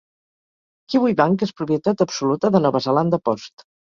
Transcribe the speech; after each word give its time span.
Kiwibank 0.93 1.43
és 1.47 1.53
propietat 1.61 2.03
absoluta 2.07 2.53
de 2.57 2.63
Nova 2.67 2.81
Zelanda 2.89 3.23
Post. 3.29 3.67